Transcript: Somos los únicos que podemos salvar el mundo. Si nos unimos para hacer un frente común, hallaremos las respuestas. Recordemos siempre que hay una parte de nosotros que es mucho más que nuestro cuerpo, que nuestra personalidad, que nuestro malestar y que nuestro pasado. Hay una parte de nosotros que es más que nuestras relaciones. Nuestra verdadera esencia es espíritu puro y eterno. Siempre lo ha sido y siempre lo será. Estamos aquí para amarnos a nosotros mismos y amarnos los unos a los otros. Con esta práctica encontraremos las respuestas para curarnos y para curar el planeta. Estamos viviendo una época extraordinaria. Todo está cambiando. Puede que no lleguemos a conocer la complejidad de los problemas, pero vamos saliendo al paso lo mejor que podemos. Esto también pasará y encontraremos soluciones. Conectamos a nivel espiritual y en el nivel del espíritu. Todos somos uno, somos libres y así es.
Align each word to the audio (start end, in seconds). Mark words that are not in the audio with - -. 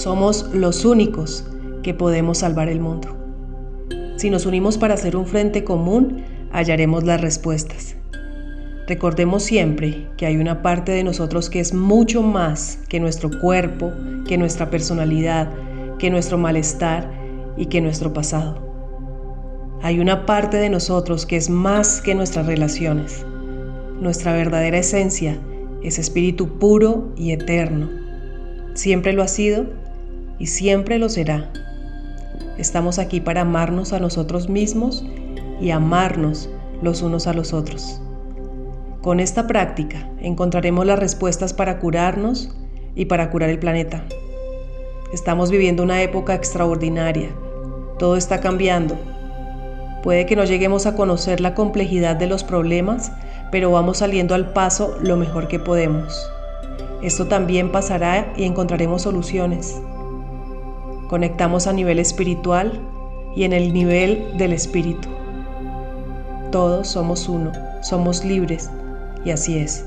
Somos 0.00 0.48
los 0.54 0.86
únicos 0.86 1.44
que 1.82 1.92
podemos 1.92 2.38
salvar 2.38 2.70
el 2.70 2.80
mundo. 2.80 3.14
Si 4.16 4.30
nos 4.30 4.46
unimos 4.46 4.78
para 4.78 4.94
hacer 4.94 5.14
un 5.14 5.26
frente 5.26 5.62
común, 5.62 6.24
hallaremos 6.52 7.04
las 7.04 7.20
respuestas. 7.20 7.96
Recordemos 8.88 9.42
siempre 9.42 10.08
que 10.16 10.24
hay 10.24 10.38
una 10.38 10.62
parte 10.62 10.92
de 10.92 11.04
nosotros 11.04 11.50
que 11.50 11.60
es 11.60 11.74
mucho 11.74 12.22
más 12.22 12.78
que 12.88 12.98
nuestro 12.98 13.28
cuerpo, 13.42 13.92
que 14.26 14.38
nuestra 14.38 14.70
personalidad, 14.70 15.52
que 15.98 16.08
nuestro 16.08 16.38
malestar 16.38 17.12
y 17.58 17.66
que 17.66 17.82
nuestro 17.82 18.14
pasado. 18.14 18.58
Hay 19.82 20.00
una 20.00 20.24
parte 20.24 20.56
de 20.56 20.70
nosotros 20.70 21.26
que 21.26 21.36
es 21.36 21.50
más 21.50 22.00
que 22.00 22.14
nuestras 22.14 22.46
relaciones. 22.46 23.26
Nuestra 24.00 24.32
verdadera 24.32 24.78
esencia 24.78 25.38
es 25.82 25.98
espíritu 25.98 26.58
puro 26.58 27.12
y 27.18 27.32
eterno. 27.32 27.90
Siempre 28.72 29.12
lo 29.12 29.22
ha 29.22 29.28
sido 29.28 29.78
y 30.40 30.46
siempre 30.46 30.98
lo 30.98 31.08
será. 31.08 31.52
Estamos 32.58 32.98
aquí 32.98 33.20
para 33.20 33.42
amarnos 33.42 33.92
a 33.92 34.00
nosotros 34.00 34.48
mismos 34.48 35.04
y 35.60 35.70
amarnos 35.70 36.50
los 36.82 37.02
unos 37.02 37.28
a 37.28 37.34
los 37.34 37.52
otros. 37.52 38.00
Con 39.02 39.20
esta 39.20 39.46
práctica 39.46 40.08
encontraremos 40.20 40.84
las 40.86 40.98
respuestas 40.98 41.52
para 41.52 41.78
curarnos 41.78 42.56
y 42.96 43.04
para 43.04 43.30
curar 43.30 43.50
el 43.50 43.58
planeta. 43.58 44.04
Estamos 45.12 45.50
viviendo 45.50 45.82
una 45.82 46.02
época 46.02 46.34
extraordinaria. 46.34 47.28
Todo 47.98 48.16
está 48.16 48.40
cambiando. 48.40 48.96
Puede 50.02 50.24
que 50.24 50.36
no 50.36 50.44
lleguemos 50.44 50.86
a 50.86 50.96
conocer 50.96 51.40
la 51.40 51.54
complejidad 51.54 52.16
de 52.16 52.26
los 52.26 52.44
problemas, 52.44 53.12
pero 53.52 53.70
vamos 53.70 53.98
saliendo 53.98 54.34
al 54.34 54.54
paso 54.54 54.96
lo 55.02 55.18
mejor 55.18 55.48
que 55.48 55.58
podemos. 55.58 56.30
Esto 57.02 57.26
también 57.26 57.72
pasará 57.72 58.32
y 58.36 58.44
encontraremos 58.44 59.02
soluciones. 59.02 59.80
Conectamos 61.10 61.66
a 61.66 61.72
nivel 61.72 61.98
espiritual 61.98 62.70
y 63.34 63.42
en 63.42 63.52
el 63.52 63.72
nivel 63.72 64.38
del 64.38 64.52
espíritu. 64.52 65.08
Todos 66.52 66.86
somos 66.86 67.28
uno, 67.28 67.50
somos 67.82 68.24
libres 68.24 68.70
y 69.24 69.32
así 69.32 69.58
es. 69.58 69.84